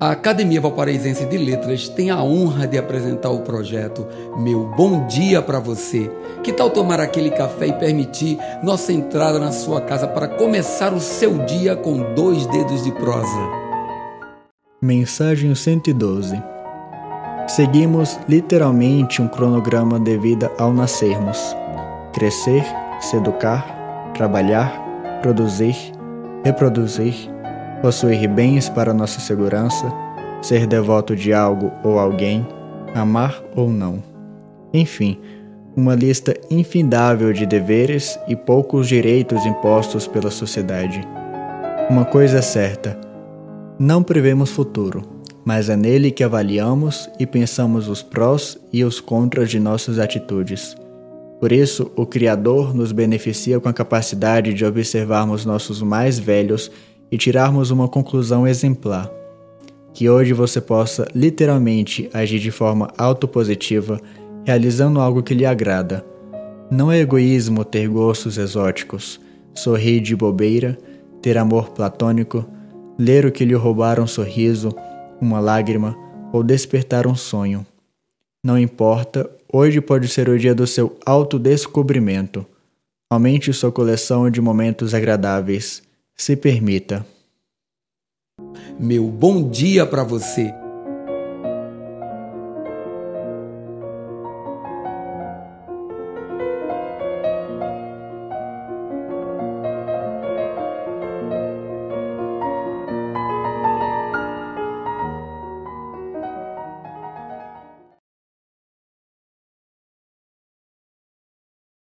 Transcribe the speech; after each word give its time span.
A 0.00 0.10
Academia 0.10 0.60
Valparaísense 0.60 1.24
de 1.24 1.38
Letras 1.38 1.88
tem 1.88 2.10
a 2.10 2.20
honra 2.20 2.66
de 2.66 2.76
apresentar 2.76 3.30
o 3.30 3.42
projeto 3.42 4.04
Meu 4.36 4.66
Bom 4.76 5.06
Dia 5.06 5.40
para 5.40 5.60
Você. 5.60 6.10
Que 6.42 6.52
tal 6.52 6.68
tomar 6.68 6.98
aquele 6.98 7.30
café 7.30 7.68
e 7.68 7.72
permitir 7.72 8.36
nossa 8.60 8.92
entrada 8.92 9.38
na 9.38 9.52
sua 9.52 9.80
casa 9.80 10.08
para 10.08 10.26
começar 10.26 10.92
o 10.92 11.00
seu 11.00 11.38
dia 11.44 11.76
com 11.76 12.12
dois 12.12 12.44
dedos 12.46 12.82
de 12.82 12.90
prosa? 12.90 13.38
Mensagem 14.82 15.54
112 15.54 16.42
Seguimos 17.46 18.18
literalmente 18.28 19.22
um 19.22 19.28
cronograma 19.28 20.00
de 20.00 20.18
vida 20.18 20.50
ao 20.58 20.72
nascermos: 20.72 21.38
crescer, 22.12 22.64
se 23.00 23.16
educar, 23.16 24.12
trabalhar, 24.12 25.20
produzir, 25.22 25.76
reproduzir 26.42 27.32
possuir 27.84 28.26
bens 28.26 28.70
para 28.70 28.94
nossa 28.94 29.20
segurança, 29.20 29.92
ser 30.40 30.66
devoto 30.66 31.14
de 31.14 31.34
algo 31.34 31.70
ou 31.84 31.98
alguém, 31.98 32.46
amar 32.94 33.44
ou 33.54 33.68
não. 33.68 34.02
Enfim, 34.72 35.20
uma 35.76 35.94
lista 35.94 36.34
infindável 36.50 37.30
de 37.30 37.44
deveres 37.44 38.18
e 38.26 38.34
poucos 38.34 38.88
direitos 38.88 39.44
impostos 39.44 40.06
pela 40.06 40.30
sociedade. 40.30 41.06
Uma 41.90 42.06
coisa 42.06 42.38
é 42.38 42.40
certa: 42.40 42.98
não 43.78 44.02
prevemos 44.02 44.48
futuro, 44.48 45.02
mas 45.44 45.68
é 45.68 45.76
nele 45.76 46.10
que 46.10 46.24
avaliamos 46.24 47.10
e 47.20 47.26
pensamos 47.26 47.86
os 47.86 48.00
prós 48.00 48.56
e 48.72 48.82
os 48.82 48.98
contras 48.98 49.50
de 49.50 49.60
nossas 49.60 49.98
atitudes. 49.98 50.74
Por 51.38 51.52
isso, 51.52 51.92
o 51.94 52.06
Criador 52.06 52.74
nos 52.74 52.92
beneficia 52.92 53.60
com 53.60 53.68
a 53.68 53.74
capacidade 53.74 54.54
de 54.54 54.64
observarmos 54.64 55.44
nossos 55.44 55.82
mais 55.82 56.18
velhos 56.18 56.70
e 57.14 57.16
tirarmos 57.16 57.70
uma 57.70 57.86
conclusão 57.86 58.44
exemplar. 58.44 59.08
Que 59.92 60.10
hoje 60.10 60.32
você 60.32 60.60
possa 60.60 61.06
literalmente 61.14 62.10
agir 62.12 62.40
de 62.40 62.50
forma 62.50 62.92
autopositiva, 62.98 64.00
realizando 64.44 64.98
algo 64.98 65.22
que 65.22 65.32
lhe 65.32 65.46
agrada. 65.46 66.04
Não 66.68 66.90
é 66.90 66.98
egoísmo 66.98 67.64
ter 67.64 67.86
gostos 67.86 68.36
exóticos, 68.36 69.20
sorrir 69.54 70.00
de 70.00 70.16
bobeira, 70.16 70.76
ter 71.22 71.38
amor 71.38 71.70
platônico, 71.70 72.44
ler 72.98 73.24
o 73.24 73.30
que 73.30 73.44
lhe 73.44 73.54
roubaram 73.54 74.02
um 74.02 74.08
sorriso, 74.08 74.74
uma 75.20 75.38
lágrima 75.38 75.96
ou 76.32 76.42
despertar 76.42 77.06
um 77.06 77.14
sonho. 77.14 77.64
Não 78.44 78.58
importa, 78.58 79.30
hoje 79.52 79.80
pode 79.80 80.08
ser 80.08 80.28
o 80.28 80.36
dia 80.36 80.52
do 80.52 80.66
seu 80.66 80.98
autodescobrimento. 81.06 82.44
Aumente 83.08 83.52
sua 83.52 83.70
coleção 83.70 84.28
de 84.28 84.40
momentos 84.40 84.92
agradáveis 84.94 85.80
se 86.16 86.36
permita. 86.36 87.06
Meu 88.78 89.06
bom 89.06 89.48
dia 89.48 89.86
para 89.86 90.02
você. 90.02 90.63